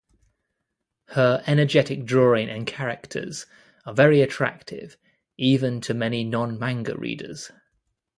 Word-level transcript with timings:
Her 1.09 1.43
energetic 1.45 2.05
drawing 2.05 2.49
and 2.49 2.65
characters 2.65 3.45
are 3.85 3.93
very 3.93 4.21
attractive, 4.21 4.97
even 5.37 5.79
to 5.81 5.93
non-manga 5.93 6.97
readers. 6.97 7.51